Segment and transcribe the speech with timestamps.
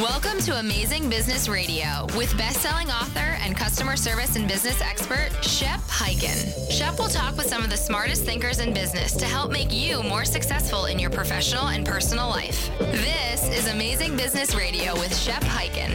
[0.00, 5.78] Welcome to Amazing Business Radio with best-selling author and customer service and business expert Shep
[5.80, 6.72] Hyken.
[6.72, 10.02] Shep will talk with some of the smartest thinkers in business to help make you
[10.02, 12.70] more successful in your professional and personal life.
[12.78, 15.90] This is Amazing Business Radio with Shep Hyken.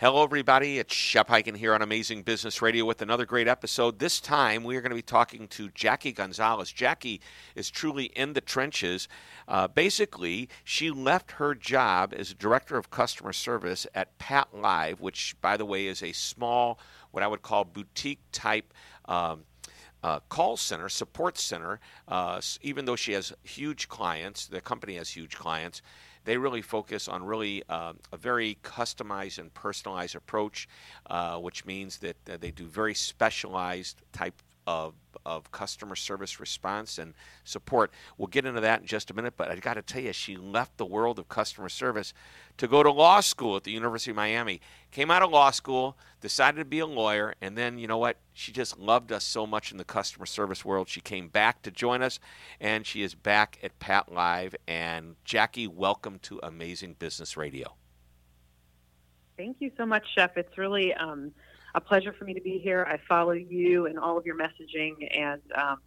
[0.00, 0.78] Hello, everybody.
[0.78, 3.98] It's Shep Hyken here on Amazing Business Radio with another great episode.
[3.98, 6.72] This time, we are going to be talking to Jackie Gonzalez.
[6.72, 7.20] Jackie
[7.54, 9.08] is truly in the trenches.
[9.46, 15.36] Uh, basically, she left her job as Director of Customer Service at Pat Live, which,
[15.42, 16.78] by the way, is a small,
[17.10, 18.72] what I would call boutique type.
[19.04, 19.42] Um,
[20.02, 25.10] uh, call center, support center, uh, even though she has huge clients, the company has
[25.10, 25.82] huge clients,
[26.24, 30.68] they really focus on really uh, a very customized and personalized approach,
[31.08, 34.94] uh, which means that they do very specialized type of,
[35.26, 37.90] of customer service response and support.
[38.16, 40.36] We'll get into that in just a minute, but I got to tell you, she
[40.36, 42.14] left the world of customer service
[42.58, 44.60] to go to law school at the University of Miami.
[44.92, 48.18] Came out of law school, decided to be a lawyer, and then, you know what?
[48.32, 50.88] She just loved us so much in the customer service world.
[50.88, 52.20] She came back to join us,
[52.60, 54.54] and she is back at Pat Live.
[54.68, 57.74] And Jackie, welcome to Amazing Business Radio.
[59.36, 60.36] Thank you so much, Shep.
[60.36, 61.32] It's really um,
[61.74, 62.86] a pleasure for me to be here.
[62.88, 65.78] I follow you and all of your messaging, and um,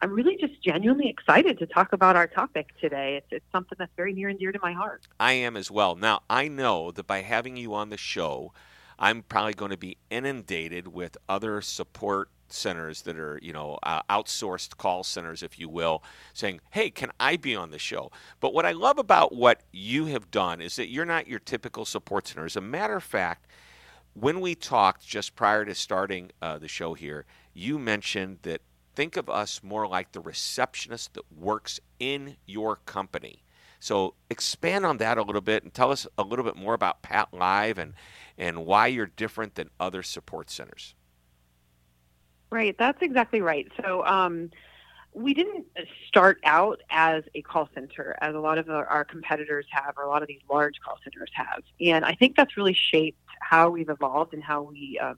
[0.00, 3.16] I'm really just genuinely excited to talk about our topic today.
[3.16, 5.06] It's, it's something that's very near and dear to my heart.
[5.18, 5.96] I am as well.
[5.96, 8.52] Now, I know that by having you on the show,
[8.98, 14.02] I'm probably going to be inundated with other support centers that are, you know, uh,
[14.08, 16.02] outsourced call centers, if you will,
[16.32, 18.10] saying, hey, can I be on the show?
[18.40, 21.84] But what I love about what you have done is that you're not your typical
[21.84, 22.46] support center.
[22.46, 23.46] As a matter of fact,
[24.20, 27.24] when we talked just prior to starting uh, the show here,
[27.54, 28.62] you mentioned that
[28.94, 33.44] think of us more like the receptionist that works in your company.
[33.80, 37.02] So expand on that a little bit and tell us a little bit more about
[37.02, 37.94] Pat Live and
[38.36, 40.94] and why you're different than other support centers.
[42.50, 43.70] Right, that's exactly right.
[43.82, 44.50] So um,
[45.18, 45.66] we didn't
[46.06, 50.08] start out as a call center, as a lot of our competitors have, or a
[50.08, 51.62] lot of these large call centers have.
[51.80, 55.16] And I think that's really shaped how we've evolved and how we, um,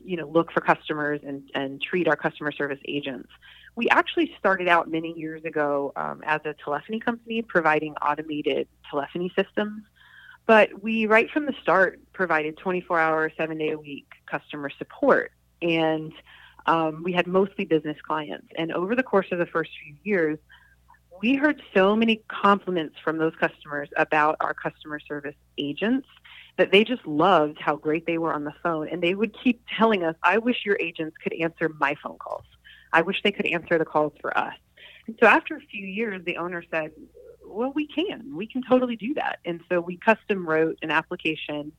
[0.00, 3.28] you know, look for customers and, and treat our customer service agents.
[3.76, 9.32] We actually started out many years ago um, as a telephony company providing automated telephony
[9.36, 9.82] systems.
[10.46, 15.30] But we, right from the start, provided 24 hour, seven day a week customer support.
[15.62, 16.12] And
[16.66, 18.48] um, we had mostly business clients.
[18.56, 20.38] And over the course of the first few years,
[21.20, 26.06] we heard so many compliments from those customers about our customer service agents
[26.56, 28.88] that they just loved how great they were on the phone.
[28.88, 32.44] And they would keep telling us, I wish your agents could answer my phone calls.
[32.92, 34.54] I wish they could answer the calls for us.
[35.06, 36.92] And so after a few years, the owner said,
[37.44, 38.36] Well, we can.
[38.36, 39.38] We can totally do that.
[39.44, 41.72] And so we custom wrote an application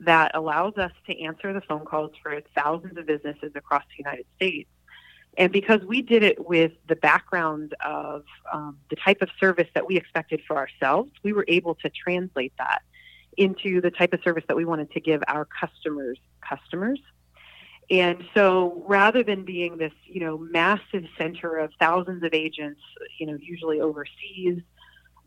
[0.00, 4.26] that allows us to answer the phone calls for thousands of businesses across the United
[4.36, 4.68] States.
[5.38, 9.86] And because we did it with the background of um, the type of service that
[9.86, 12.82] we expected for ourselves, we were able to translate that
[13.36, 17.00] into the type of service that we wanted to give our customers customers.
[17.90, 22.80] And so rather than being this, you know, massive center of thousands of agents,
[23.18, 24.60] you know, usually overseas,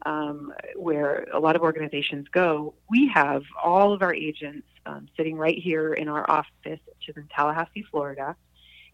[0.06, 5.38] um, where a lot of organizations go, we have all of our agents um, sitting
[5.38, 8.36] right here in our office, which is in Tallahassee, Florida,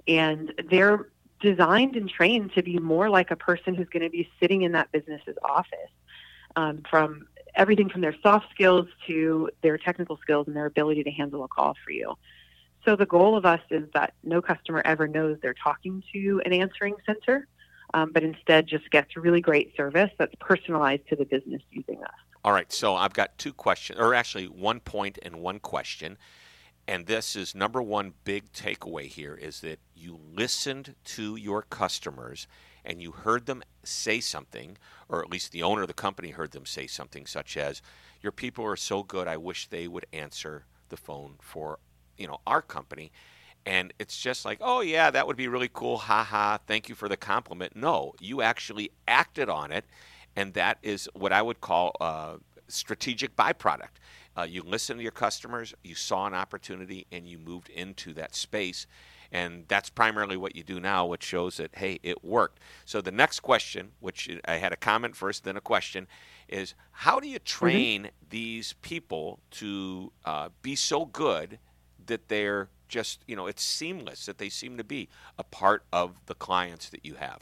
[0.07, 1.09] and they're
[1.41, 4.71] designed and trained to be more like a person who's going to be sitting in
[4.73, 5.91] that business's office.
[6.57, 11.11] Um, from everything from their soft skills to their technical skills and their ability to
[11.11, 12.13] handle a call for you.
[12.85, 16.53] So the goal of us is that no customer ever knows they're talking to an
[16.53, 17.47] answering center
[17.94, 22.13] um, but instead just gets really great service that's personalized to the business using us.
[22.44, 26.17] All right, so I've got two questions, or actually one point and one question.
[26.87, 32.47] And this is number one big takeaway here is that you listened to your customers
[32.84, 34.78] and you heard them say something,
[35.09, 37.82] or at least the owner of the company heard them say something such as,
[38.22, 41.79] Your people are so good, I wish they would answer the phone for
[42.17, 43.11] you know our company
[43.66, 45.97] and it's just like, oh yeah, that would be really cool.
[45.97, 46.59] Ha ha.
[46.67, 47.76] Thank you for the compliment.
[47.76, 49.85] No, you actually acted on it,
[50.35, 52.35] and that is what I would call a
[52.67, 53.97] strategic byproduct.
[54.38, 58.35] Uh, you listened to your customers, you saw an opportunity, and you moved into that
[58.35, 58.85] space.
[59.32, 62.59] And that's primarily what you do now, which shows that, hey, it worked.
[62.85, 66.08] So the next question, which I had a comment first, then a question,
[66.47, 67.44] is how do you mm-hmm.
[67.44, 68.26] train mm-hmm.
[68.29, 71.59] these people to uh, be so good
[72.06, 76.26] that they're just, you know, it's seamless, that they seem to be a part of
[76.28, 77.42] the clients that you have?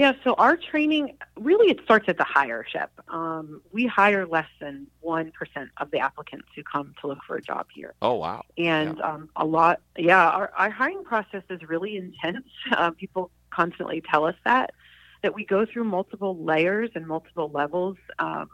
[0.00, 2.88] Yeah, so our training really it starts at the hireship.
[3.08, 7.36] Um, we hire less than one percent of the applicants who come to look for
[7.36, 7.92] a job here.
[8.00, 8.42] Oh wow!
[8.56, 9.04] And yeah.
[9.04, 12.46] um, a lot, yeah, our, our hiring process is really intense.
[12.72, 14.70] Uh, people constantly tell us that
[15.22, 17.98] that we go through multiple layers and multiple levels.
[18.18, 18.48] Um,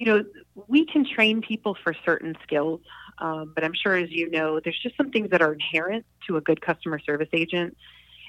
[0.00, 0.24] you know,
[0.66, 2.80] we can train people for certain skills,
[3.18, 6.38] um, but I'm sure, as you know, there's just some things that are inherent to
[6.38, 7.76] a good customer service agent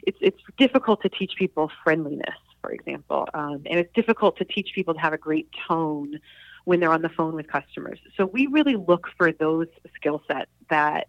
[0.03, 4.71] it's it's difficult to teach people friendliness, for example, um, and it's difficult to teach
[4.73, 6.19] people to have a great tone
[6.65, 7.99] when they're on the phone with customers.
[8.17, 11.07] So we really look for those skill sets that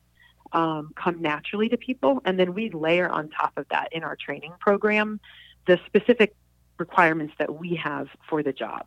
[0.52, 4.16] um, come naturally to people, and then we layer on top of that in our
[4.16, 5.20] training program
[5.66, 6.34] the specific
[6.78, 8.84] requirements that we have for the job.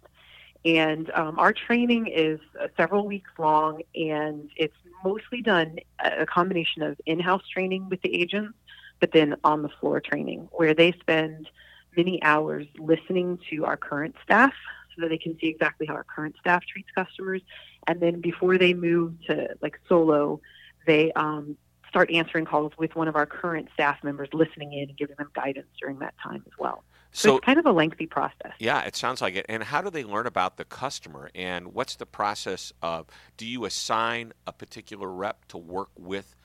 [0.65, 6.81] And um, our training is uh, several weeks long, and it's mostly done a combination
[6.81, 8.57] of in-house training with the agents
[9.00, 11.50] but then on the floor training where they spend
[11.95, 14.53] many hours listening to our current staff
[14.95, 17.41] so that they can see exactly how our current staff treats customers.
[17.88, 20.41] And then before they move to like solo,
[20.88, 21.57] they um,
[21.89, 25.29] start answering calls with one of our current staff members listening in and giving them
[25.33, 26.83] guidance during that time as well.
[27.15, 28.51] So, so, it's kind of a lengthy process.
[28.59, 29.45] Yeah, it sounds like it.
[29.47, 31.29] And how do they learn about the customer?
[31.33, 33.07] And what's the process of?
[33.38, 36.35] Do you assign a particular rep to work with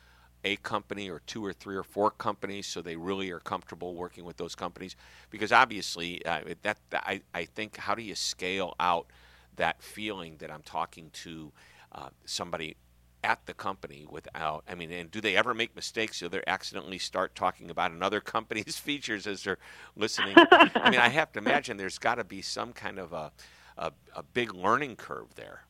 [0.44, 4.24] a company or two or three or four companies so they really are comfortable working
[4.24, 4.94] with those companies
[5.28, 9.08] because obviously uh, that I, I think how do you scale out
[9.56, 11.52] that feeling that i'm talking to
[11.92, 12.76] uh, somebody
[13.22, 16.98] at the company without i mean and do they ever make mistakes so they accidentally
[16.98, 19.58] start talking about another company's features as they're
[19.96, 23.32] listening i mean i have to imagine there's got to be some kind of a,
[23.76, 25.64] a, a big learning curve there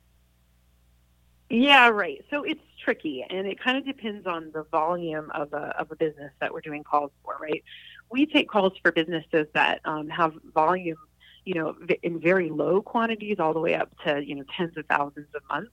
[1.50, 2.24] yeah, right.
[2.30, 5.96] So it's tricky, and it kind of depends on the volume of a of a
[5.96, 7.36] business that we're doing calls for.
[7.40, 7.64] Right?
[8.08, 10.96] We take calls for businesses that um, have volume,
[11.44, 11.74] you know,
[12.04, 15.52] in very low quantities, all the way up to you know tens of thousands a
[15.52, 15.70] month.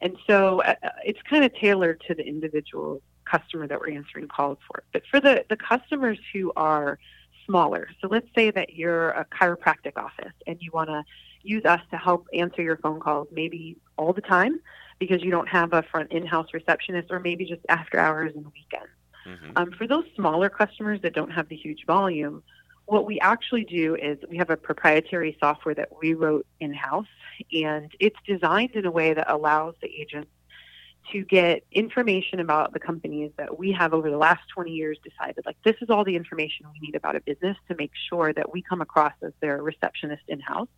[0.00, 4.28] And so uh, uh, it's kind of tailored to the individual customer that we're answering
[4.28, 4.82] calls for.
[4.92, 6.98] But for the the customers who are
[7.46, 11.04] smaller, so let's say that you're a chiropractic office and you want to
[11.42, 14.60] use us to help answer your phone calls maybe all the time
[14.98, 18.92] because you don't have a front in-house receptionist or maybe just after hours and weekends.
[19.26, 19.52] Mm-hmm.
[19.56, 22.42] Um, for those smaller customers that don't have the huge volume,
[22.90, 27.06] what we actually do is we have a proprietary software that we wrote in-house
[27.52, 30.30] and it's designed in a way that allows the agents
[31.12, 35.44] to get information about the companies that we have over the last 20 years decided
[35.46, 38.52] like this is all the information we need about a business to make sure that
[38.52, 40.68] we come across as their receptionist in-house.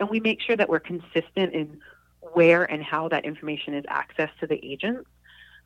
[0.00, 1.80] And we make sure that we're consistent in
[2.20, 5.08] where and how that information is accessed to the agents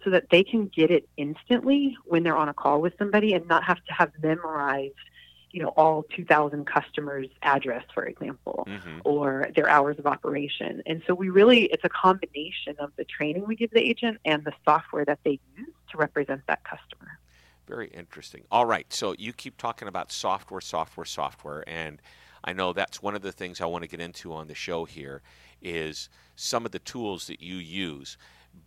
[0.04, 3.46] so that they can get it instantly when they're on a call with somebody and
[3.48, 4.94] not have to have memorized
[5.52, 8.98] you know all 2000 customers address for example mm-hmm.
[9.04, 13.46] or their hours of operation and so we really it's a combination of the training
[13.46, 17.18] we give the agent and the software that they use to represent that customer
[17.66, 22.00] very interesting all right so you keep talking about software software software and
[22.44, 24.84] i know that's one of the things i want to get into on the show
[24.84, 25.22] here
[25.62, 28.16] is some of the tools that you use.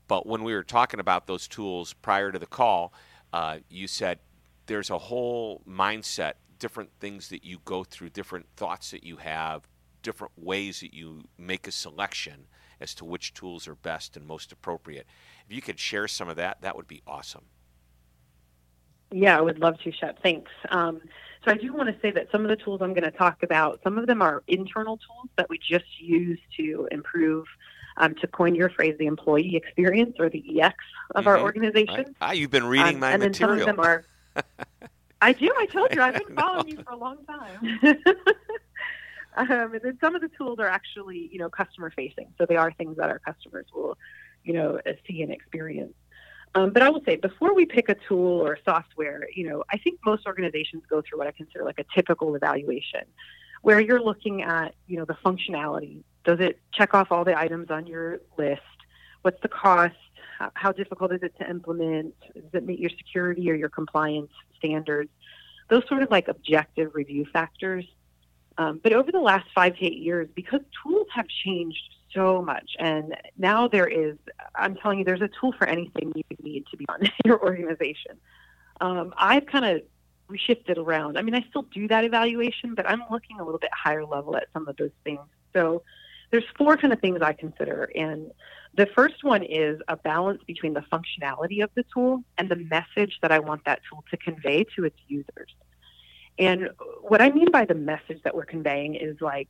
[0.07, 2.93] But when we were talking about those tools prior to the call,
[3.33, 4.19] uh, you said
[4.65, 9.67] there's a whole mindset, different things that you go through, different thoughts that you have,
[10.01, 12.47] different ways that you make a selection
[12.79, 15.07] as to which tools are best and most appropriate.
[15.47, 17.45] If you could share some of that, that would be awesome.
[19.11, 20.21] Yeah, I would love to, Shep.
[20.21, 20.51] Thanks.
[20.69, 21.01] Um,
[21.43, 23.43] so I do want to say that some of the tools I'm going to talk
[23.43, 27.45] about, some of them are internal tools that we just use to improve,
[27.97, 30.75] um, to coin your phrase, the employee experience or the EX
[31.13, 31.27] of mm-hmm.
[31.29, 32.15] our organization.
[32.19, 33.59] Ah, you've been reading um, my and material.
[33.59, 34.05] And then some of them are.
[35.21, 35.51] I do.
[35.57, 36.01] I told you.
[36.01, 37.79] I've been following you for a long time.
[39.35, 42.27] um, and then some of the tools are actually, you know, customer facing.
[42.37, 43.97] So they are things that our customers will,
[44.43, 45.93] you know, see and experience.
[46.55, 49.77] Um, but I will say, before we pick a tool or software, you know, I
[49.77, 53.01] think most organizations go through what I consider like a typical evaluation,
[53.61, 56.03] where you're looking at, you know, the functionality.
[56.23, 58.61] Does it check off all the items on your list?
[59.25, 59.95] What's the cost?
[60.37, 62.13] How, how difficult is it to implement?
[62.35, 64.29] Does it meet your security or your compliance
[64.59, 65.09] standards?
[65.67, 67.85] Those sort of like objective review factors.
[68.59, 72.75] Um, but over the last five to eight years, because tools have changed so much.
[72.77, 74.15] And now there is,
[74.53, 78.19] I'm telling you, there's a tool for anything you need to be on your organization.
[78.79, 79.81] Um, I've kind of
[80.29, 81.17] reshifted around.
[81.17, 84.37] I mean, I still do that evaluation, but I'm looking a little bit higher level
[84.37, 85.21] at some of those things.
[85.51, 85.81] So
[86.31, 87.89] there's four kind of things I consider.
[87.95, 88.31] And
[88.75, 93.19] the first one is a balance between the functionality of the tool and the message
[93.21, 95.53] that I want that tool to convey to its users.
[96.37, 96.69] And
[97.01, 99.47] what I mean by the message that we're conveying is like,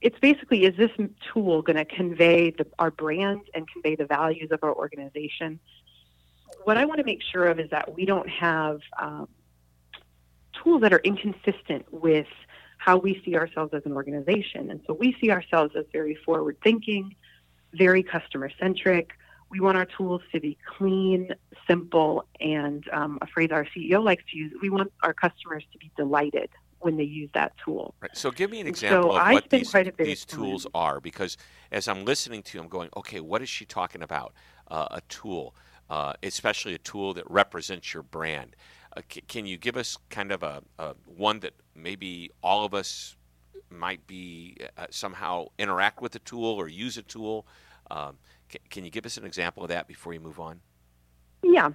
[0.00, 0.90] it's basically is this
[1.32, 5.58] tool going to convey the, our brand and convey the values of our organization?
[6.64, 9.28] What I want to make sure of is that we don't have um,
[10.62, 12.26] tools that are inconsistent with
[12.84, 14.68] how we see ourselves as an organization.
[14.68, 17.14] And so we see ourselves as very forward thinking,
[17.74, 19.10] very customer centric.
[19.50, 21.32] We want our tools to be clean,
[21.68, 24.52] simple, and um, a phrase our CEO likes to use.
[24.60, 27.94] We want our customers to be delighted when they use that tool.
[28.00, 28.16] Right.
[28.16, 31.36] So give me an example so of what these, these tools are, because
[31.70, 34.34] as I'm listening to you, I'm going, okay, what is she talking about?
[34.66, 35.54] Uh, a tool,
[35.88, 38.56] uh, especially a tool that represents your brand.
[38.96, 42.74] Uh, c- can you give us kind of a, a, one that maybe all of
[42.74, 43.16] us
[43.70, 47.46] might be uh, somehow interact with a tool or use a tool?
[47.90, 48.18] Um,
[48.50, 50.60] c- can you give us an example of that before you move on?
[51.42, 51.70] Yeah.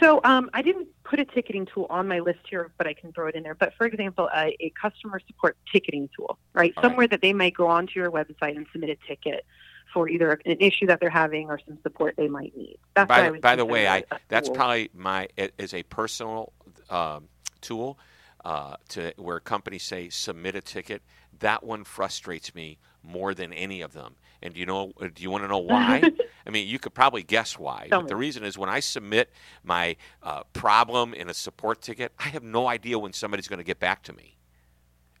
[0.00, 3.12] So um, I didn't put a ticketing tool on my list here, but I can
[3.12, 3.54] throw it in there.
[3.54, 6.72] But for example, a, a customer support ticketing tool, right?
[6.76, 7.10] All Somewhere right.
[7.10, 9.44] that they might go onto your website and submit a ticket
[9.92, 12.78] for either an issue that they're having or some support they might need.
[12.94, 16.52] That's by, by the way, I that's probably my as a personal
[16.90, 17.28] um,
[17.60, 17.98] tool
[18.44, 21.02] uh, to where companies say submit a ticket.
[21.40, 24.16] That one frustrates me more than any of them.
[24.42, 24.92] And do you know?
[24.98, 26.02] Do you want to know why?
[26.46, 27.86] I mean, you could probably guess why.
[27.88, 28.08] Tell but me.
[28.10, 29.30] the reason is when I submit
[29.62, 33.64] my uh, problem in a support ticket, I have no idea when somebody's going to
[33.64, 34.36] get back to me.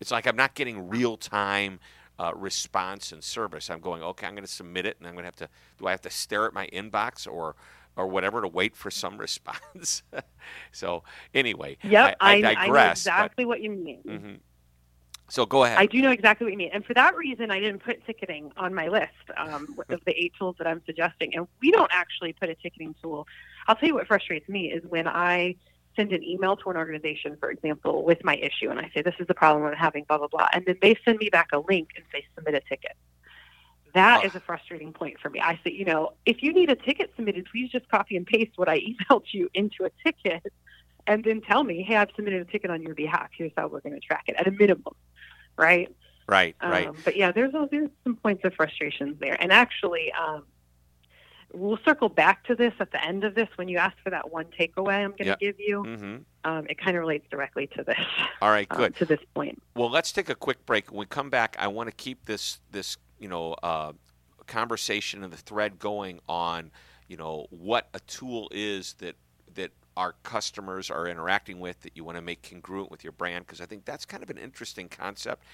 [0.00, 1.80] It's like I'm not getting real time
[2.18, 3.70] uh, response and service.
[3.70, 5.48] I'm going, okay, I'm going to submit it, and I'm going to have to.
[5.78, 7.56] Do I have to stare at my inbox or?
[7.96, 10.02] Or whatever to wait for some response.
[10.72, 12.66] so anyway, yep, I, I, digress.
[12.66, 14.02] I know exactly but, what you mean.
[14.04, 14.34] Mm-hmm.
[15.28, 15.78] So go ahead.
[15.78, 18.52] I do know exactly what you mean, and for that reason, I didn't put ticketing
[18.56, 21.34] on my list um, of the eight tools that I'm suggesting.
[21.34, 23.26] And we don't actually put a ticketing tool.
[23.66, 25.56] I'll tell you what frustrates me is when I
[25.96, 29.14] send an email to an organization, for example, with my issue, and I say this
[29.18, 31.58] is the problem I'm having, blah blah blah, and then they send me back a
[31.58, 32.96] link and say submit a ticket.
[33.94, 34.26] That oh.
[34.26, 35.40] is a frustrating point for me.
[35.40, 38.52] I say, you know, if you need a ticket submitted, please just copy and paste
[38.56, 40.52] what I emailed you into a ticket
[41.06, 43.28] and then tell me, hey, I've submitted a ticket on your behalf.
[43.36, 44.94] Here's how we're going to track it at a minimum
[45.56, 45.94] right?
[46.26, 46.88] Right, right.
[46.88, 50.44] Um, but yeah, there's there's some points of frustrations there, and actually, um,
[51.54, 54.32] we'll circle back to this at the end of this when you ask for that
[54.32, 55.40] one takeaway I'm going to yep.
[55.40, 55.82] give you.
[55.82, 56.16] Mm-hmm.
[56.44, 57.98] Um, it kind of relates directly to this.
[58.42, 58.96] All right, um, good.
[58.96, 59.62] to this point.
[59.74, 60.90] Well, let's take a quick break.
[60.90, 63.92] When we come back, I want to keep this this you know uh,
[64.46, 66.70] conversation and the thread going on
[67.08, 69.16] you know what a tool is that
[69.54, 73.46] that our customers are interacting with that you want to make congruent with your brand
[73.46, 75.44] because I think that's kind of an interesting concept.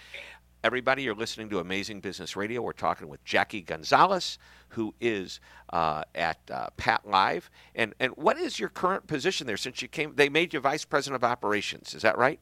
[0.62, 2.61] Everybody, you're listening to Amazing Business Radio.
[2.61, 4.37] We're talking with Jackie Gonzalez,
[4.69, 5.40] who is
[5.73, 7.49] uh, at uh, Pat Live.
[7.75, 9.57] And and what is your current position there?
[9.57, 11.95] Since you came, they made you vice president of operations.
[11.95, 12.40] Is that right?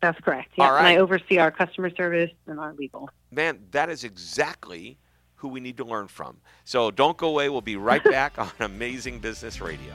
[0.00, 0.52] That's correct.
[0.56, 3.10] Yeah, and I oversee our customer service and our legal.
[3.32, 4.96] Man, that is exactly
[5.34, 6.36] who we need to learn from.
[6.64, 7.48] So don't go away.
[7.48, 9.94] We'll be right back on Amazing Business Radio.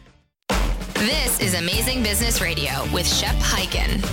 [1.01, 4.05] This is Amazing Business Radio with Shep Hyken.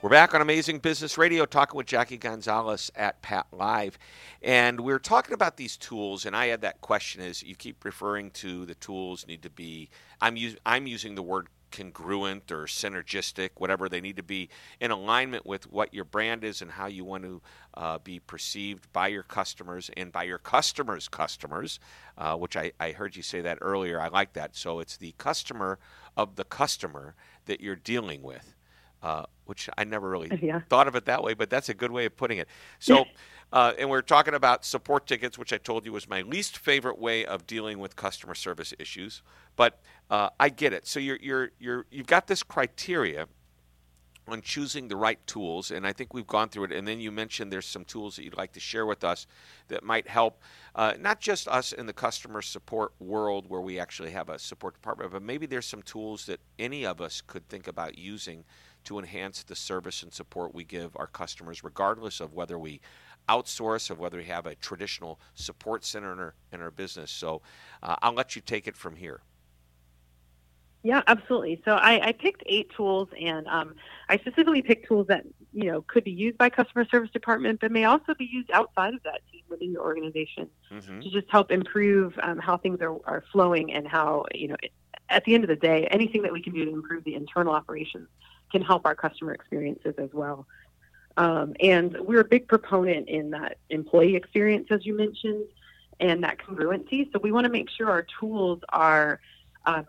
[0.00, 3.98] We're back on Amazing Business Radio talking with Jackie Gonzalez at Pat Live.
[4.40, 7.84] And we are talking about these tools, and I had that question is you keep
[7.84, 12.64] referring to the tools need to be I'm us, I'm using the word congruent or
[12.64, 14.48] synergistic, whatever they need to be
[14.80, 17.42] in alignment with what your brand is and how you want to
[17.74, 21.80] uh, be perceived by your customers and by your customers' customers,
[22.16, 24.00] uh, which I, I heard you say that earlier.
[24.00, 24.56] I like that.
[24.56, 25.78] So it's the customer
[26.16, 27.14] of the customer
[27.46, 28.54] that you're dealing with.
[29.00, 30.62] Uh, which I never really yeah.
[30.68, 32.48] thought of it that way, but that's a good way of putting it.
[32.80, 33.04] So,
[33.52, 36.98] uh, and we're talking about support tickets, which I told you was my least favorite
[36.98, 39.22] way of dealing with customer service issues.
[39.56, 40.86] But uh, I get it.
[40.86, 43.26] So you're you're you're you've got this criteria
[44.30, 46.72] on choosing the right tools, and I think we've gone through it.
[46.72, 49.26] And then you mentioned there's some tools that you'd like to share with us
[49.68, 50.42] that might help
[50.74, 54.74] uh, not just us in the customer support world where we actually have a support
[54.74, 58.44] department, but maybe there's some tools that any of us could think about using
[58.84, 62.80] to enhance the service and support we give our customers, regardless of whether we
[63.28, 67.10] outsource or whether we have a traditional support center in our, in our business.
[67.10, 67.42] So
[67.82, 69.20] uh, I'll let you take it from here.
[70.82, 71.60] Yeah, absolutely.
[71.64, 73.74] So I, I picked eight tools, and um,
[74.08, 77.72] I specifically picked tools that you know could be used by customer service department, but
[77.72, 81.00] may also be used outside of that team within your organization mm-hmm.
[81.00, 84.56] to just help improve um, how things are, are flowing and how you know
[85.10, 87.54] at the end of the day, anything that we can do to improve the internal
[87.54, 88.08] operations
[88.52, 90.46] can help our customer experiences as well.
[91.16, 95.44] Um, and we're a big proponent in that employee experience, as you mentioned,
[95.98, 97.10] and that congruency.
[97.12, 99.20] So we want to make sure our tools are
[99.66, 99.86] um,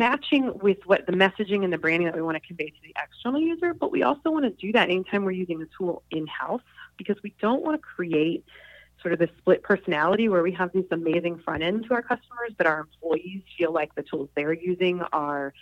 [0.00, 2.94] matching with what the messaging and the branding that we want to convey to the
[2.98, 6.26] external user, but we also want to do that anytime we're using a tool in
[6.26, 6.62] house
[6.96, 8.42] because we don't want to create
[9.02, 12.50] sort of this split personality where we have this amazing front end to our customers,
[12.56, 15.52] but our employees feel like the tools they're using are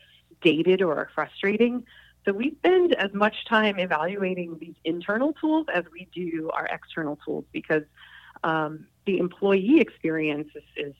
[0.40, 1.84] dated or are frustrating.
[2.24, 7.18] So we spend as much time evaluating these internal tools as we do our external
[7.24, 7.82] tools because
[8.44, 10.94] um, the employee experience is, is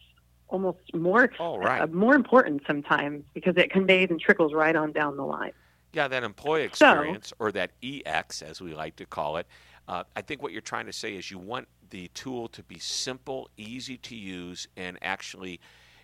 [0.49, 1.83] almost more oh, right.
[1.83, 5.53] uh, more important sometimes because it conveys and trickles right on down the line.
[5.93, 9.47] Yeah, that employee experience so, or that EX as we like to call it.
[9.87, 12.79] Uh, I think what you're trying to say is you want the tool to be
[12.79, 15.61] simple, easy to use, and actually,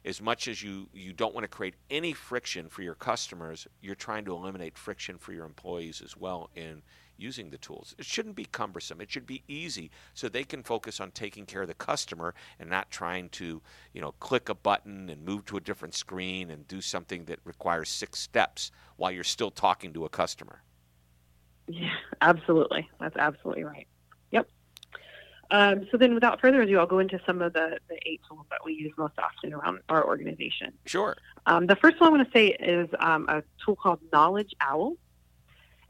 [0.07, 3.95] as much as you you don't want to create any friction for your customers, you're
[3.95, 6.83] trying to eliminate friction for your employees as well in
[7.25, 7.95] using the tools.
[7.99, 9.01] It shouldn't be cumbersome.
[9.01, 12.69] It should be easy so they can focus on taking care of the customer and
[12.69, 13.63] not trying to,
[13.95, 17.39] you know, click a button and move to a different screen and do something that
[17.45, 20.63] requires six steps while you're still talking to a customer.
[21.67, 21.89] Yeah,
[22.21, 22.89] absolutely.
[23.01, 23.89] That's absolutely right.
[24.31, 24.49] Yep.
[25.51, 28.47] Um, so then, without further ado, I'll go into some of the, the eight tools
[28.51, 30.73] that we use most often around our organization.
[30.85, 31.17] Sure.
[31.47, 34.97] Um, the first one I want to say is um, a tool called Knowledge Owl.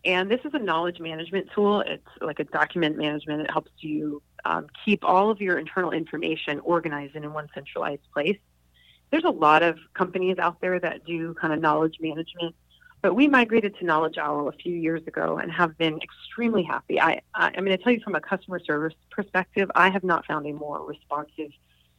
[0.04, 1.80] And this is a knowledge management tool.
[1.80, 3.42] It's like a document management.
[3.42, 8.38] It helps you um, keep all of your internal information organized in one centralized place.
[9.11, 12.55] There's a lot of companies out there that do kind of knowledge management,
[13.00, 17.00] but we migrated to Knowledge Owl a few years ago and have been extremely happy.
[17.00, 20.26] I, I, I'm going to tell you from a customer service perspective, I have not
[20.26, 21.50] found a more responsive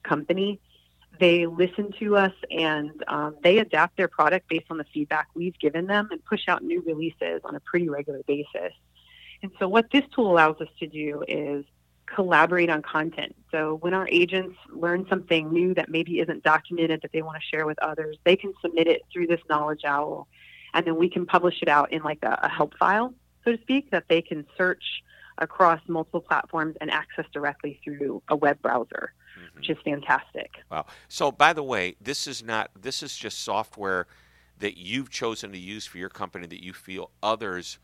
[0.03, 0.59] company
[1.19, 5.57] they listen to us and um, they adapt their product based on the feedback we've
[5.59, 8.73] given them and push out new releases on a pretty regular basis.
[9.41, 11.65] And so, what this tool allows us to do is
[12.05, 13.35] collaborate on content.
[13.51, 17.45] So, when our agents learn something new that maybe isn't documented that they want to
[17.45, 20.27] share with others, they can submit it through this Knowledge Owl,
[20.73, 23.61] and then we can publish it out in like a, a help file, so to
[23.61, 25.03] speak, that they can search
[25.37, 29.11] across multiple platforms and access directly through a web browser
[29.47, 29.59] mm-hmm.
[29.59, 30.51] which is fantastic.
[30.71, 30.85] Wow.
[31.07, 34.07] So, by the way, this is not this is just software
[34.59, 37.79] that you've chosen to use for your company that you feel others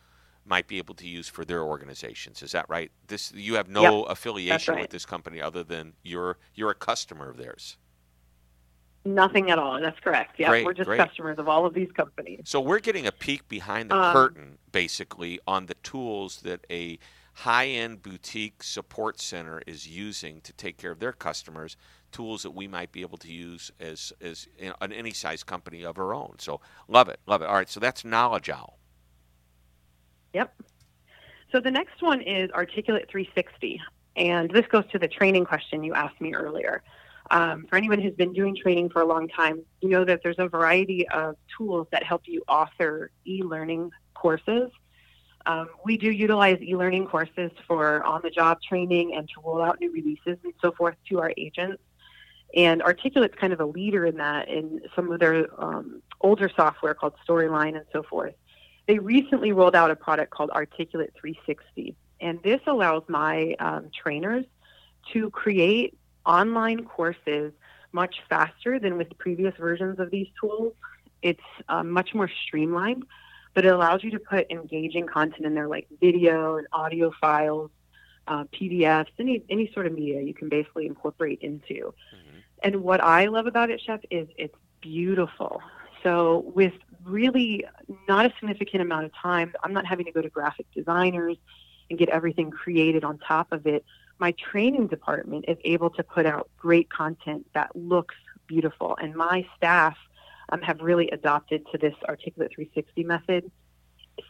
[0.45, 2.41] might be able to use for their organizations.
[2.41, 2.91] Is that right?
[3.08, 4.82] This you have no yep, affiliation right.
[4.82, 7.78] with this company other than you're you're a customer of theirs.
[9.04, 9.82] Nothing at all.
[9.82, 10.39] That's correct.
[10.39, 11.00] Yeah, great, we're just great.
[11.00, 12.41] customers of all of these companies.
[12.43, 17.00] So we're getting a peek behind the um, curtain, basically, on the tools that a
[17.34, 21.78] high end boutique support center is using to take care of their customers,
[22.12, 25.98] tools that we might be able to use as, as know, any size company of
[25.98, 26.36] our own.
[26.39, 27.46] So love it, love it.
[27.46, 28.78] All right, so that's Knowledge Owl.
[30.34, 30.54] Yep.
[31.52, 33.82] So the next one is Articulate 360.
[34.15, 36.84] And this goes to the training question you asked me earlier.
[37.30, 40.39] Um, for anyone who's been doing training for a long time, you know that there's
[40.39, 44.70] a variety of tools that help you author e learning courses
[45.45, 50.38] um, we do utilize e-learning courses for on-the-job training and to roll out new releases
[50.43, 51.82] and so forth to our agents.
[52.56, 56.93] And Articulate's kind of a leader in that in some of their um, older software
[56.93, 58.34] called Storyline and so forth.
[58.88, 61.95] They recently rolled out a product called Articulate 360.
[62.19, 64.45] And this allows my um, trainers
[65.13, 67.54] to create online courses
[67.93, 70.73] much faster than with previous versions of these tools.
[71.21, 73.06] It's um, much more streamlined
[73.54, 77.70] but it allows you to put engaging content in there like video and audio files,
[78.28, 81.74] uh, PDFs, any any sort of media you can basically incorporate into.
[81.74, 82.38] Mm-hmm.
[82.64, 85.62] And what I love about it, Shep, is it's beautiful.
[86.04, 87.66] So with really
[88.08, 91.38] not a significant amount of time, I'm not having to go to graphic designers
[91.90, 93.84] and get everything created on top of it.
[94.20, 98.16] My training department is able to put out great content that looks
[98.48, 99.98] beautiful, and my staff
[100.52, 103.52] um, have really adopted to this Articulate 360 method.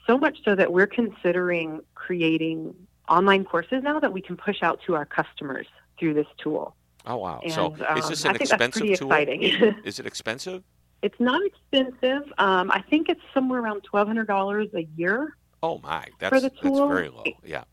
[0.07, 2.75] so much so that we're considering creating
[3.09, 5.67] online courses now that we can push out to our customers
[5.99, 6.75] through this tool.
[7.05, 7.39] Oh wow!
[7.43, 9.07] And, so is this um, an expensive tool?
[9.07, 9.41] exciting.
[9.83, 10.63] Is it expensive?
[11.01, 12.31] it's not expensive.
[12.37, 15.35] Um, I think it's somewhere around twelve hundred dollars a year.
[15.63, 17.23] Oh my, that's the that's tool, very low.
[17.43, 17.63] Yeah.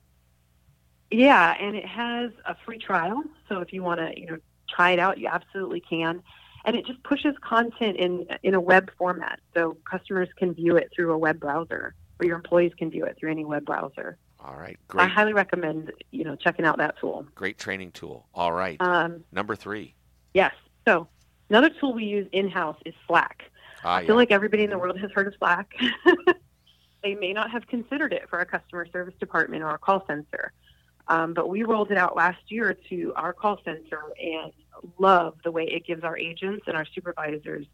[1.11, 3.23] Yeah, and it has a free trial.
[3.49, 6.23] So if you want to, you know, try it out, you absolutely can.
[6.64, 10.90] And it just pushes content in in a web format, so customers can view it
[10.94, 14.18] through a web browser, or your employees can view it through any web browser.
[14.40, 14.79] All right.
[14.88, 15.05] Great.
[15.05, 17.27] I highly recommend, you know, checking out that tool.
[17.35, 18.29] Great training tool.
[18.35, 18.77] All right.
[18.81, 19.94] Um, Number three.
[20.35, 20.55] yes.
[20.87, 21.09] So
[21.51, 23.42] another tool we use in house is Slack.
[23.85, 24.07] Ah, I yeah.
[24.07, 25.71] feel like everybody in the world has heard of Slack.
[27.03, 30.53] they may not have considered it for our customer service department or our call center.
[31.09, 34.53] Um, but we rolled it out last year to our call center and
[34.99, 37.67] love the way it gives our agents and our supervisors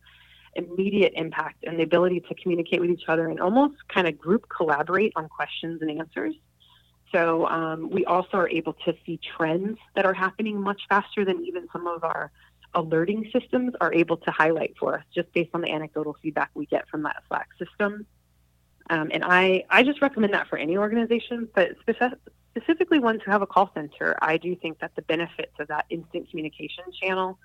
[0.57, 4.47] immediate impact and the ability to communicate with each other and almost kind of group
[4.49, 6.35] collaborate on questions and answers.
[7.13, 11.45] So um, we also are able to see trends that are happening much faster than
[11.45, 12.31] even some of our
[12.75, 16.67] alerting systems are able to highlight for us, just based on the anecdotal feedback we
[16.67, 18.07] get from that Slack system.
[18.91, 22.17] Um, and I, I just recommend that for any organization, but speci-
[22.57, 25.87] specifically ones who have a call center, I do think that the benefits of that
[25.91, 27.39] instant communication channel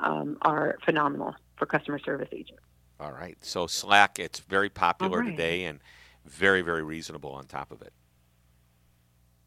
[0.00, 2.62] um, are phenomenal for customer service agents.
[3.00, 3.36] All right.
[3.40, 5.30] So Slack, it's very popular right.
[5.30, 5.80] today and
[6.24, 7.92] very, very reasonable on top of it.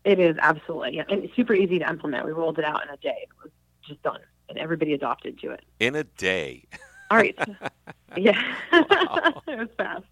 [0.03, 2.25] It is absolutely, yeah, and it's super easy to implement.
[2.25, 3.17] We rolled it out in a day.
[3.23, 3.51] It was
[3.85, 5.65] just done, and everybody adopted to it.
[5.79, 6.63] In a day.
[7.11, 7.37] All right.
[8.17, 8.41] yeah.
[8.71, 9.41] Wow.
[9.47, 10.05] it was fast.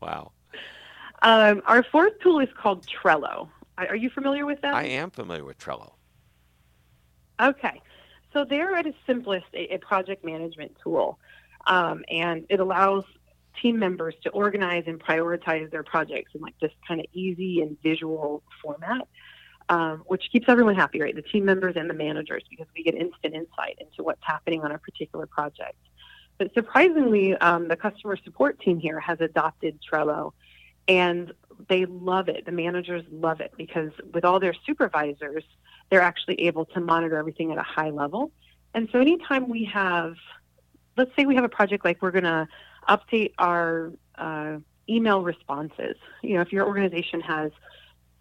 [0.00, 0.30] Wow.
[1.22, 3.48] Um, our fourth tool is called Trello.
[3.76, 4.74] Are you familiar with that?
[4.74, 5.92] I am familiar with Trello.
[7.40, 7.80] Okay.
[8.32, 11.18] So they're at its simplest a, a project management tool,
[11.66, 13.04] um, and it allows
[13.60, 17.76] team members to organize and prioritize their projects in like this kind of easy and
[17.82, 19.06] visual format,
[19.68, 21.14] um, which keeps everyone happy, right?
[21.14, 24.72] The team members and the managers, because we get instant insight into what's happening on
[24.72, 25.78] a particular project.
[26.38, 30.32] But surprisingly, um, the customer support team here has adopted Trello,
[30.88, 31.32] and
[31.68, 32.46] they love it.
[32.46, 35.44] The managers love it because with all their supervisors,
[35.90, 38.32] they're actually able to monitor everything at a high level.
[38.74, 40.14] And so anytime we have,
[40.96, 42.48] let's say we have a project like we're going to
[42.88, 44.56] update our uh,
[44.88, 45.96] email responses.
[46.22, 47.52] You know, if your organization has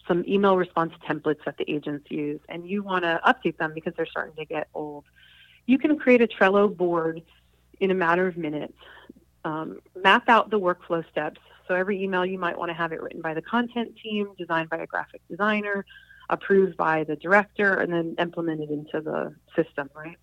[0.08, 3.93] some email response templates that the agents use and you want to update them because
[3.96, 5.06] they're starting to get old,
[5.65, 7.22] you can create a Trello board
[7.80, 8.78] in a matter of minutes,
[9.46, 11.39] um, map out the workflow steps.
[11.67, 14.69] So every email you might want to have it written by the content team, designed
[14.69, 15.86] by a graphic designer,
[16.30, 20.17] approved by the director, and then implemented into the system, right?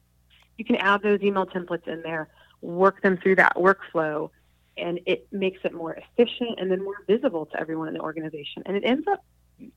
[0.59, 2.29] You can add those email templates in there,
[2.61, 4.31] work them through that workflow,
[4.76, 8.62] and it makes it more efficient and then more visible to everyone in the organization.
[8.66, 9.24] And it ends up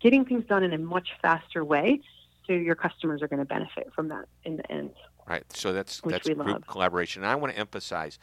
[0.01, 2.01] getting things done in a much faster way.
[2.47, 4.91] So your customers are going to benefit from that in the end.
[5.25, 5.43] Right.
[5.53, 6.67] So that's that's group love.
[6.67, 7.23] collaboration.
[7.23, 8.19] And I want to emphasize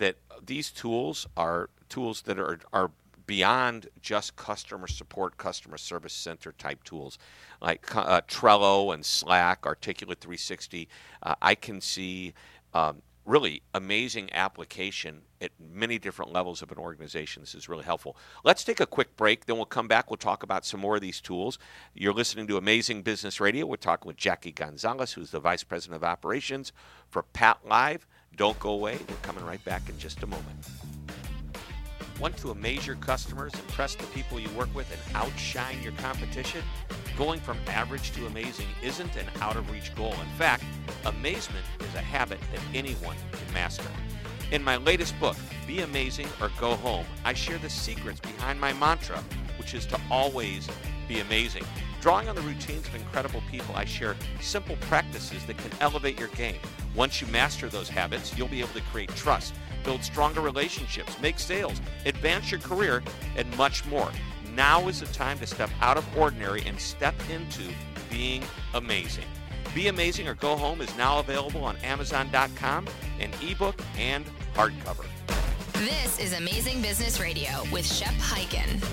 [0.00, 2.90] that these tools are tools that are are
[3.26, 7.16] beyond just customer support, customer service center type tools
[7.62, 10.88] like uh, Trello and Slack, Articulate 360.
[11.22, 12.34] Uh, I can see
[12.74, 17.42] um, really amazing application at many different levels of an organization.
[17.42, 18.16] This is really helpful.
[18.42, 20.10] Let's take a quick break, then we'll come back.
[20.10, 21.56] We'll talk about some more of these tools.
[21.94, 23.64] You're listening to Amazing Business Radio.
[23.64, 26.72] We're talking with Jackie Gonzalez, who's the Vice President of Operations
[27.08, 28.08] for Pat Live.
[28.36, 28.98] Don't go away.
[29.08, 30.66] We're coming right back in just a moment.
[32.18, 36.62] Want to amaze your customers, impress the people you work with, and outshine your competition?
[37.16, 40.12] Going from average to amazing isn't an out of reach goal.
[40.12, 40.64] In fact,
[41.06, 43.88] amazement is a habit that anyone can master.
[44.52, 48.72] In my latest book, Be Amazing or Go Home, I share the secrets behind my
[48.74, 49.22] mantra,
[49.58, 50.68] which is to always
[51.08, 51.64] be amazing.
[52.00, 56.28] Drawing on the routines of incredible people, I share simple practices that can elevate your
[56.28, 56.60] game.
[57.00, 61.38] Once you master those habits, you'll be able to create trust, build stronger relationships, make
[61.38, 63.02] sales, advance your career,
[63.36, 64.12] and much more.
[64.54, 67.62] Now is the time to step out of ordinary and step into
[68.10, 68.42] being
[68.74, 69.24] amazing.
[69.74, 72.86] Be Amazing or Go Home is now available on Amazon.com
[73.18, 75.06] in ebook and hardcover.
[75.72, 78.84] This is Amazing Business Radio with Shep Hyken.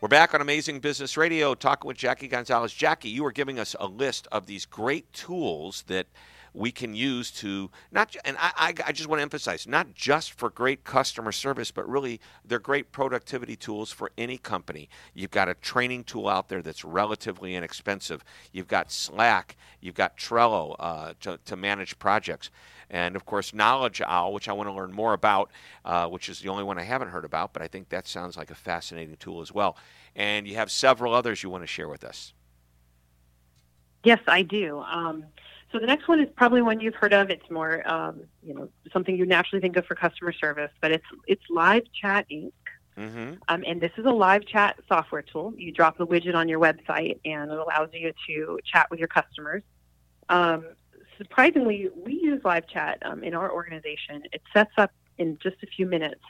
[0.00, 2.72] We're back on Amazing Business Radio talking with Jackie Gonzalez.
[2.72, 6.08] Jackie, you were giving us a list of these great tools that
[6.52, 10.50] we can use to not and I, I, just want to emphasize not just for
[10.50, 14.88] great customer service but really they're great productivity tools for any company.
[15.14, 18.24] You've got a training tool out there that's relatively inexpensive.
[18.52, 22.50] You've got slack you've got trello uh, to, to manage projects.
[22.90, 25.50] And of course knowledge owl which i want to learn more about
[25.84, 28.36] uh, which is the only one i haven't heard about but i think that sounds
[28.36, 29.76] like a fascinating tool as well.
[30.16, 32.32] And you have several others you want to share with us.
[34.02, 34.80] Yes i do.
[34.80, 35.24] Um,
[35.72, 37.30] so the next one is probably one you've heard of.
[37.30, 41.04] It's more, um, you know, something you naturally think of for customer service, but it's
[41.26, 42.52] it's Live Chat Inc.
[42.98, 43.34] Mm-hmm.
[43.48, 45.54] Um, and this is a live chat software tool.
[45.56, 49.08] You drop the widget on your website, and it allows you to chat with your
[49.08, 49.62] customers.
[50.28, 50.66] Um,
[51.16, 54.24] surprisingly, we use live chat um, in our organization.
[54.32, 56.20] It sets up in just a few minutes.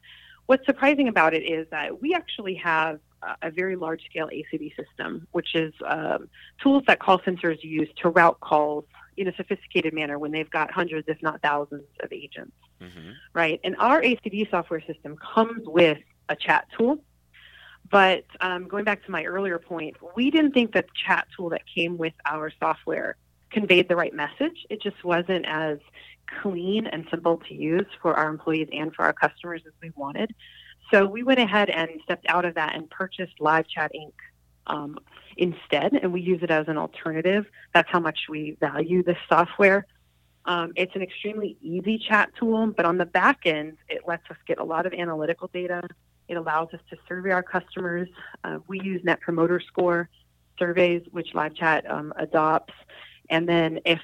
[0.47, 3.01] What's surprising about it is that we actually have
[3.43, 6.29] a very large scale ACD system, which is um,
[6.63, 8.85] tools that call centers use to route calls
[9.17, 13.11] in a sophisticated manner when they've got hundreds, if not thousands, of agents, mm-hmm.
[13.35, 13.61] right?
[13.65, 16.99] And our ACD software system comes with a chat tool.
[17.91, 21.51] But um, going back to my earlier point, we didn't think that the chat tool
[21.51, 23.17] that came with our software
[23.51, 24.65] conveyed the right message.
[24.71, 25.79] It just wasn't as
[26.41, 30.33] clean and simple to use for our employees and for our customers as we wanted.
[30.93, 34.13] So we went ahead and stepped out of that and purchased Live Chat Inc.
[34.67, 34.99] Um,
[35.37, 37.47] instead, and we use it as an alternative.
[37.73, 39.87] That's how much we value this software.
[40.45, 44.37] Um, it's an extremely easy chat tool, but on the back end, it lets us
[44.47, 45.83] get a lot of analytical data.
[46.29, 48.09] It allows us to survey our customers.
[48.45, 50.09] Uh, we use Net Promoter Score
[50.59, 52.75] surveys, which live chat um, adopts.
[53.29, 54.01] And then if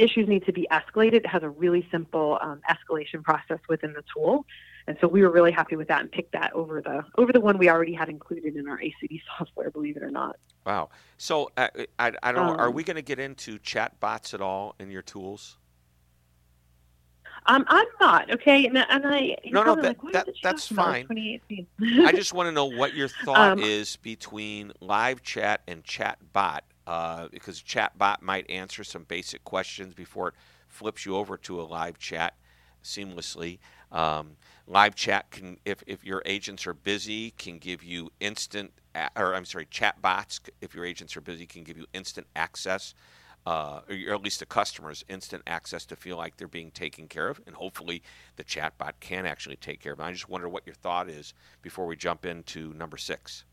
[0.00, 4.02] issues need to be escalated, it has a really simple um, escalation process within the
[4.14, 4.46] tool.
[4.86, 7.40] And so we were really happy with that and picked that over the over the
[7.40, 9.70] one we already had included in our ACD software.
[9.70, 10.36] Believe it or not.
[10.66, 10.90] Wow.
[11.16, 12.54] So uh, I, I don't know.
[12.54, 15.58] Um, are we going to get into chat bots at all in your tools?
[17.46, 21.06] Um, I'm not okay, and, and I no no that, like, that that's fine.
[21.80, 26.18] I just want to know what your thought um, is between live chat and chat
[26.32, 30.34] bot, uh, because chatbot might answer some basic questions before it
[30.66, 32.34] flips you over to a live chat
[32.82, 33.60] seamlessly.
[33.92, 34.32] Um,
[34.66, 38.72] live chat can, if, if your agents are busy, can give you instant,
[39.14, 42.92] or I'm sorry, chat bots, if your agents are busy, can give you instant access,
[43.46, 47.28] uh, or at least the customers instant access to feel like they're being taken care
[47.28, 47.40] of.
[47.46, 48.02] And hopefully
[48.34, 50.08] the chatbot can actually take care of them.
[50.08, 53.44] I just wonder what your thought is before we jump into number six.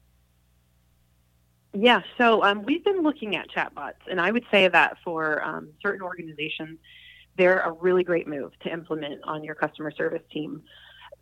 [1.73, 5.69] Yeah, so um, we've been looking at chatbots, and I would say that for um,
[5.81, 6.79] certain organizations,
[7.37, 10.63] they're a really great move to implement on your customer service team.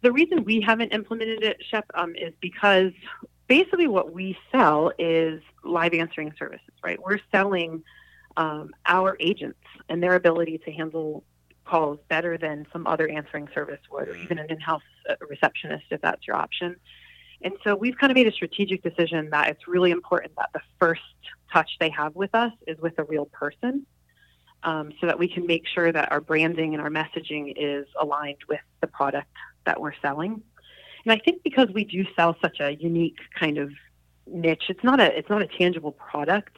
[0.01, 2.91] The reason we haven't implemented it, Shep, um, is because
[3.47, 7.01] basically what we sell is live answering services, right?
[7.01, 7.83] We're selling
[8.37, 11.23] um, our agents and their ability to handle
[11.65, 14.23] calls better than some other answering service would, or mm-hmm.
[14.23, 16.75] even an in-house uh, receptionist if that's your option.
[17.45, 20.61] And so we've kind of made a strategic decision that it's really important that the
[20.79, 21.01] first
[21.53, 23.85] touch they have with us is with a real person
[24.63, 28.39] um, so that we can make sure that our branding and our messaging is aligned
[28.49, 29.31] with the product
[29.67, 30.41] that we're selling.
[31.05, 33.71] And I think because we do sell such a unique kind of
[34.25, 36.57] niche, it's not a it's not a tangible product.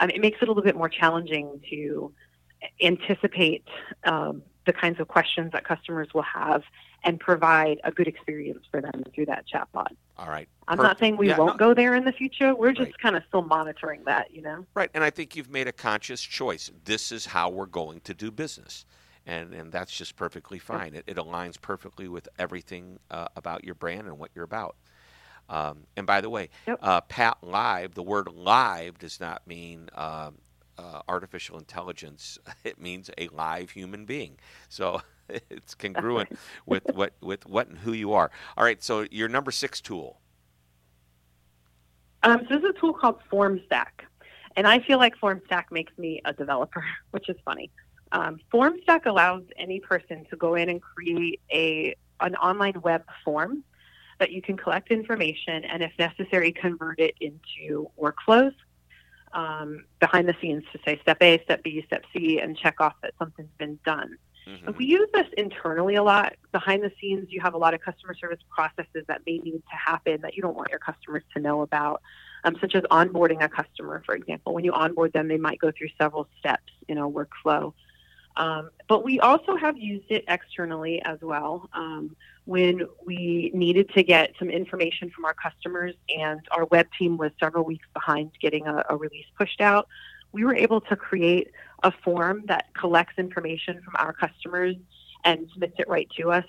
[0.00, 2.12] Um, it makes it a little bit more challenging to
[2.82, 3.64] anticipate
[4.02, 6.64] um, the kinds of questions that customers will have
[7.04, 9.94] and provide a good experience for them through that chatbot.
[10.18, 10.48] All right.
[10.68, 10.90] I'm Perfect.
[10.90, 11.68] not saying we yeah, won't no.
[11.68, 12.54] go there in the future.
[12.54, 12.98] We're just right.
[12.98, 14.64] kind of still monitoring that, you know.
[14.74, 16.70] Right, and I think you've made a conscious choice.
[16.84, 18.86] This is how we're going to do business.
[19.26, 20.94] And, and that's just perfectly fine.
[20.94, 24.76] It, it aligns perfectly with everything uh, about your brand and what you're about.
[25.48, 26.78] Um, and by the way, yep.
[26.80, 30.36] uh, Pat Live, the word live does not mean um,
[30.78, 32.38] uh, artificial intelligence.
[32.64, 34.38] It means a live human being.
[34.68, 36.36] So it's congruent
[36.66, 38.30] with what with what and who you are.
[38.56, 38.82] All right.
[38.82, 40.20] So your number six tool.
[42.22, 44.04] Um, so this is a tool called FormStack,
[44.56, 47.70] and I feel like FormStack makes me a developer, which is funny.
[48.10, 53.62] Um, FormStack allows any person to go in and create a an online web form
[54.18, 58.54] that you can collect information and, if necessary, convert it into workflows
[59.36, 62.94] um, behind the scenes to say step A, step B, step C, and check off
[63.02, 64.16] that something's been done.
[64.48, 64.70] Mm-hmm.
[64.78, 66.34] We use this internally a lot.
[66.52, 69.76] Behind the scenes, you have a lot of customer service processes that may need to
[69.76, 72.00] happen that you don't want your customers to know about,
[72.44, 74.54] um, such as onboarding a customer, for example.
[74.54, 77.74] When you onboard them, they might go through several steps in a workflow.
[78.36, 81.68] Um, but we also have used it externally as well.
[81.74, 87.16] Um, when we needed to get some information from our customers and our web team
[87.16, 89.88] was several weeks behind getting a, a release pushed out,
[90.32, 91.50] we were able to create
[91.82, 94.76] a form that collects information from our customers
[95.24, 96.44] and submits it right to us,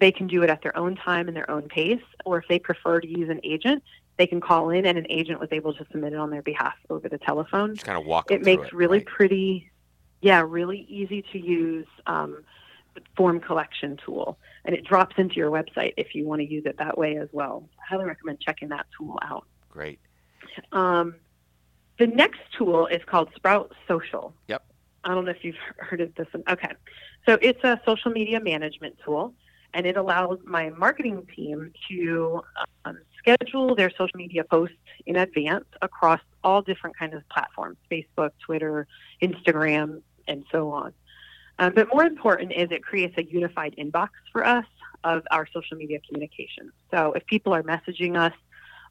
[0.00, 2.02] they can do it at their own time and their own pace.
[2.24, 3.82] Or if they prefer to use an agent,
[4.16, 6.74] they can call in and an agent was able to submit it on their behalf
[6.88, 7.74] over the telephone.
[7.74, 8.30] Just kind of walk.
[8.30, 9.06] It makes it, really right?
[9.06, 9.70] pretty,
[10.22, 12.44] yeah, really easy to use um,
[13.16, 16.78] form collection tool, and it drops into your website if you want to use it
[16.78, 17.68] that way as well.
[17.78, 19.46] I highly recommend checking that tool out.
[19.68, 19.98] Great.
[20.72, 21.16] Um,
[21.98, 24.34] the next tool is called Sprout Social.
[24.48, 24.64] Yep.
[25.04, 26.42] I don't know if you've heard of this one.
[26.48, 26.72] Okay.
[27.26, 29.34] So it's a social media management tool,
[29.74, 32.42] and it allows my marketing team to
[32.84, 38.30] um, schedule their social media posts in advance across all different kinds of platforms Facebook,
[38.44, 38.86] Twitter,
[39.22, 40.92] Instagram, and so on.
[41.58, 44.66] Um, but more important is it creates a unified inbox for us
[45.04, 46.72] of our social media communications.
[46.90, 48.32] So if people are messaging us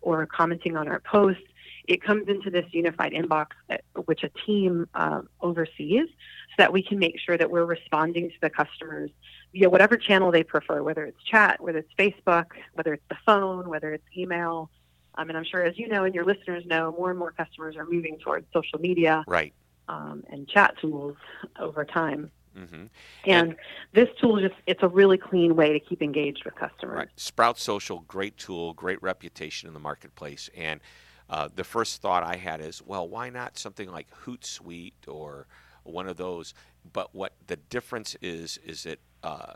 [0.01, 1.43] or commenting on our posts,
[1.85, 6.81] it comes into this unified inbox, uh, which a team uh, oversees, so that we
[6.81, 9.11] can make sure that we're responding to the customers
[9.51, 13.67] via whatever channel they prefer, whether it's chat, whether it's Facebook, whether it's the phone,
[13.67, 14.69] whether it's email.
[15.15, 17.75] Um, and I'm sure, as you know, and your listeners know, more and more customers
[17.75, 19.53] are moving towards social media right.
[19.89, 21.17] um, and chat tools
[21.59, 22.31] over time.
[22.57, 22.85] Mm-hmm.
[23.25, 23.55] And,
[23.93, 26.97] this tool just it's a really clean way to keep engaged with customers.
[26.97, 27.07] Right.
[27.15, 30.49] Sprout Social, great tool, great reputation in the marketplace.
[30.57, 30.79] And
[31.29, 35.47] uh, the first thought I had is, well, why not something like Hootsuite or
[35.83, 36.53] one of those?
[36.91, 39.53] But what the difference is is that uh,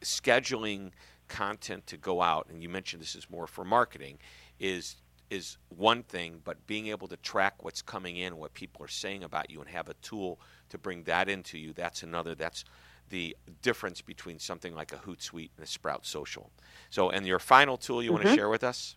[0.00, 0.92] scheduling
[1.28, 4.18] content to go out, and you mentioned this is more for marketing,
[4.58, 4.96] is
[5.28, 9.24] is one thing, but being able to track what's coming in, what people are saying
[9.24, 10.40] about you, and have a tool
[10.70, 12.34] to bring that into you, that's another.
[12.34, 12.64] That's
[13.08, 16.50] the difference between something like a Hootsuite and a Sprout Social.
[16.90, 18.24] So, and your final tool you mm-hmm.
[18.24, 18.96] want to share with us?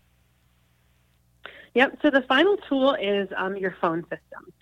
[1.74, 1.98] Yep.
[2.02, 4.52] So the final tool is um, your phone system.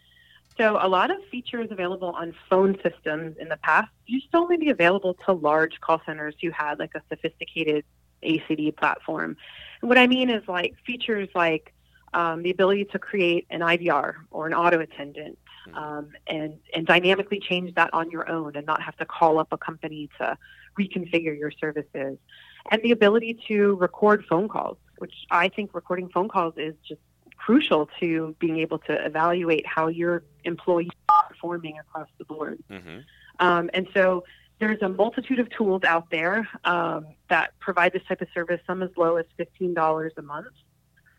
[0.59, 4.57] So a lot of features available on phone systems in the past used to only
[4.57, 7.85] be available to large call centers who had like a sophisticated
[8.25, 9.37] ACD platform.
[9.81, 11.73] And what I mean is like features like
[12.12, 15.38] um, the ability to create an IVR or an auto attendant
[15.74, 19.48] um, and, and dynamically change that on your own and not have to call up
[19.52, 20.37] a company to
[20.78, 22.18] reconfigure your services.
[22.70, 27.00] And the ability to record phone calls, which I think recording phone calls is just
[27.37, 32.59] crucial to being able to evaluate how your employees are performing across the board.
[32.70, 32.98] Mm-hmm.
[33.38, 34.24] Um, and so
[34.59, 38.83] there's a multitude of tools out there um, that provide this type of service, some
[38.83, 40.48] as low as $15 a month.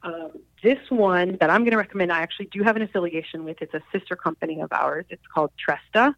[0.04, 0.32] Um,
[0.64, 3.62] this one that I'm going to recommend, I actually do have an affiliation with.
[3.62, 5.06] It's a sister company of ours.
[5.10, 6.14] It's called Tresta.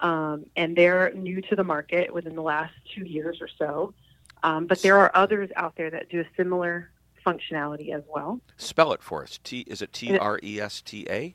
[0.00, 3.94] Um, and they're new to the market within the last two years or so.
[4.42, 6.90] Um, but there are others out there that do a similar
[7.26, 8.40] functionality as well.
[8.56, 9.38] Spell it for us.
[9.44, 11.34] T is it T R E S T A?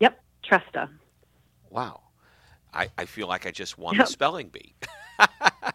[0.00, 0.88] Yep, Tresta.
[1.70, 2.02] Wow,
[2.72, 4.06] I, I feel like I just won yep.
[4.06, 4.74] the spelling bee.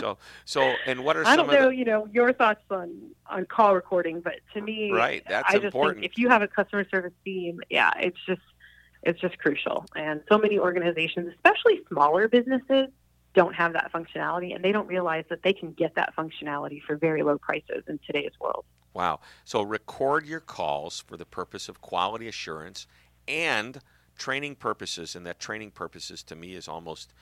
[0.00, 1.76] so so and what are I don't know, the...
[1.76, 6.04] you know, your thoughts on on call recording, but to me, right, that's I important.
[6.04, 8.42] if you have a customer service team, yeah, it's just
[9.02, 9.86] it's just crucial.
[9.94, 12.88] And so many organizations, especially smaller businesses,
[13.34, 16.96] don't have that functionality and they don't realize that they can get that functionality for
[16.96, 18.64] very low prices in today's world.
[18.94, 19.20] Wow.
[19.44, 22.86] So record your calls for the purpose of quality assurance
[23.28, 23.78] and
[24.16, 27.12] training purposes and that training purposes to me is almost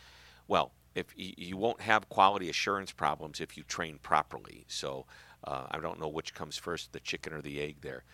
[0.46, 4.64] well, if you won't have quality assurance problems if you train properly.
[4.68, 5.07] So
[5.44, 8.04] uh, I don't know which comes first, the chicken or the egg there.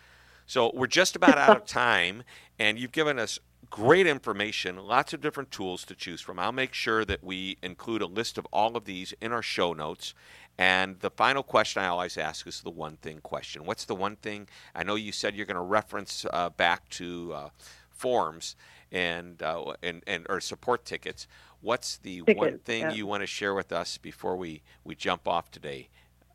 [0.46, 2.24] So we're just about out of time,
[2.58, 3.38] and you've given us
[3.68, 6.38] great information, lots of different tools to choose from.
[6.38, 9.72] I'll make sure that we include a list of all of these in our show
[9.72, 10.12] notes.
[10.58, 13.64] And the final question I always ask is the one thing question.
[13.64, 14.48] What's the one thing?
[14.74, 17.48] I know you said you're going to reference uh, back to uh,
[17.90, 18.56] forms
[18.90, 21.28] and, uh, and and or support tickets.
[21.62, 22.92] What's the tickets, one thing yeah.
[22.92, 25.88] you want to share with us before we, we jump off today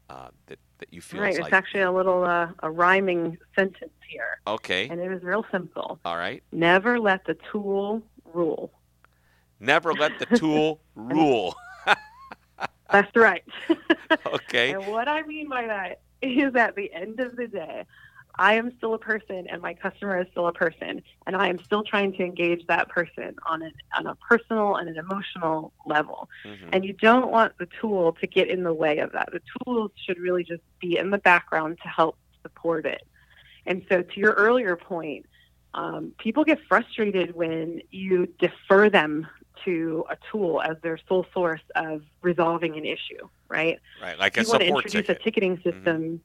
[0.09, 1.33] uh, that that you feel right.
[1.33, 1.45] Like...
[1.45, 4.39] It's actually a little uh, a rhyming sentence here.
[4.47, 4.87] Okay.
[4.89, 5.99] And it was real simple.
[6.05, 6.43] All right.
[6.51, 8.01] Never let the tool
[8.33, 8.71] rule.
[9.59, 11.55] Never let the tool rule.
[12.91, 13.43] That's right.
[14.25, 14.71] okay.
[14.73, 17.85] and what I mean by that is at the end of the day,
[18.37, 21.63] I am still a person and my customer is still a person and I am
[21.63, 26.29] still trying to engage that person on an on a personal and an emotional level.
[26.45, 26.69] Mm-hmm.
[26.73, 29.29] And you don't want the tool to get in the way of that.
[29.31, 33.03] The tools should really just be in the background to help support it.
[33.65, 35.25] And so to your earlier point,
[35.73, 39.27] um, people get frustrated when you defer them
[39.65, 43.79] to a tool as their sole source of resolving an issue, right?
[44.01, 45.21] Right, like you a want to introduce ticket.
[45.21, 45.69] a ticketing Mm-hmm.
[45.69, 46.01] system.
[46.01, 46.15] Mm-hmm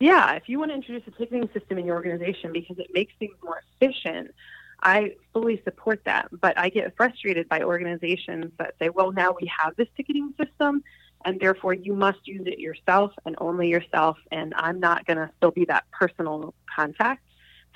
[0.00, 3.12] yeah, if you want to introduce a ticketing system in your organization because it makes
[3.18, 4.34] things more efficient,
[4.82, 9.50] I fully support that, but I get frustrated by organizations that say, well, now we
[9.58, 10.82] have this ticketing system,
[11.24, 15.30] and therefore you must use it yourself and only yourself, and I'm not going to
[15.38, 17.22] still be that personal contact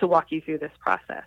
[0.01, 1.25] to walk you through this process.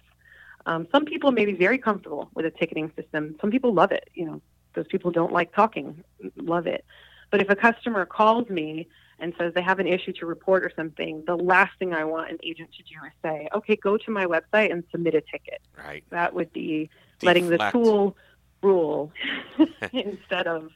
[0.66, 3.36] Um, some people may be very comfortable with a ticketing system.
[3.42, 4.10] Some people love it.
[4.14, 4.42] You know,
[4.76, 6.04] those people don't like talking,
[6.36, 6.86] love it.
[7.32, 8.88] But if a customer calls me
[9.22, 12.32] and says they have an issue to report or something, the last thing I want
[12.32, 15.61] an agent to do is say, okay, go to my website and submit a ticket.
[15.78, 16.03] Right.
[16.09, 17.24] That would be Deflect.
[17.24, 18.17] letting the tool
[18.61, 19.11] rule
[19.93, 20.72] instead of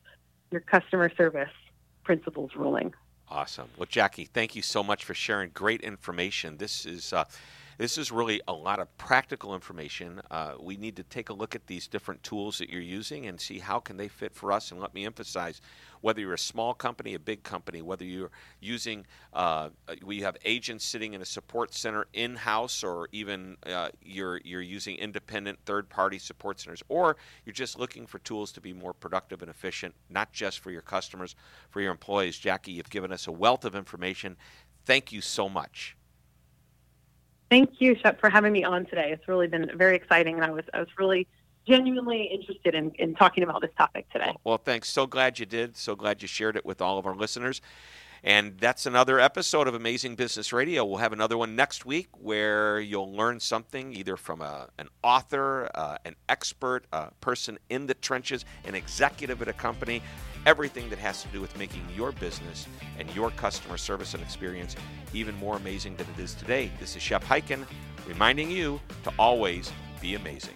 [0.52, 1.50] your customer service
[2.04, 2.94] principles ruling.
[3.28, 3.68] Awesome.
[3.78, 6.58] Well, Jackie, thank you so much for sharing great information.
[6.58, 7.12] This is.
[7.12, 7.26] Uh,
[7.78, 10.22] this is really a lot of practical information.
[10.32, 13.40] Uh, we need to take a look at these different tools that you're using and
[13.40, 14.72] see how can they fit for us.
[14.72, 15.60] And let me emphasize,
[16.06, 18.30] whether you're a small company, a big company, whether you're
[18.60, 19.70] using, uh,
[20.06, 24.98] we have agents sitting in a support center in-house, or even uh, you're you're using
[24.98, 29.50] independent third-party support centers, or you're just looking for tools to be more productive and
[29.50, 31.36] efficient, not just for your customers,
[31.72, 32.38] for your employees.
[32.38, 34.38] Jackie, you've given us a wealth of information.
[34.86, 35.98] Thank you so much.
[37.50, 39.10] Thank you, Shep, for having me on today.
[39.12, 41.28] It's really been very exciting, and I was I was really
[41.68, 44.34] genuinely interested in, in talking about this topic today.
[44.44, 44.90] Well, thanks.
[44.90, 45.78] So glad you did.
[45.78, 47.62] So glad you shared it with all of our listeners.
[48.24, 50.84] And that's another episode of Amazing Business Radio.
[50.84, 55.70] We'll have another one next week where you'll learn something either from a, an author,
[55.76, 60.02] uh, an expert, a person in the trenches, an executive at a company,
[60.48, 64.76] everything that has to do with making your business and your customer service and experience
[65.14, 66.72] even more amazing than it is today.
[66.80, 67.64] This is Shep Hyken
[68.08, 70.56] reminding you to always be amazing.